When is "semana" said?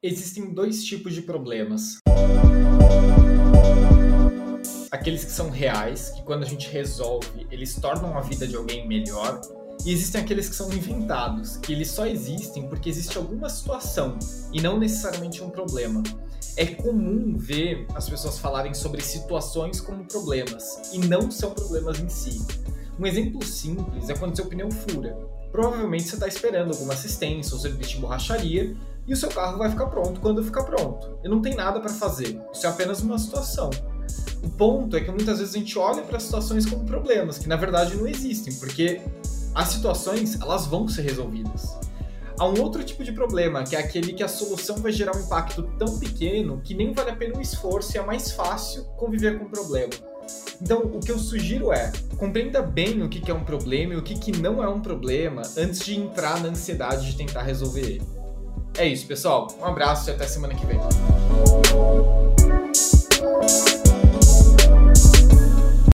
60.26-60.54